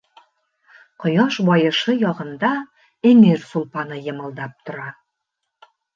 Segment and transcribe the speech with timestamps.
[1.03, 2.51] Ҡояш байышы яғында
[3.11, 4.89] эңер сулпаны йымылдап тора.